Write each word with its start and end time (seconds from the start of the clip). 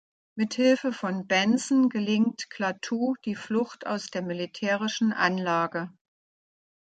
Mit 0.35 0.55
Hilfe 0.55 0.93
von 0.93 1.27
Benson 1.27 1.87
gelingt 1.87 2.49
Klaatu 2.49 3.13
die 3.23 3.35
Flucht 3.35 3.85
aus 3.85 4.07
der 4.09 4.23
militärischen 4.23 5.13
Anlage. 5.13 5.93